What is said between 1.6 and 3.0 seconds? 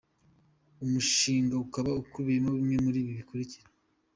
ukaba ukubiyemo bimwe muri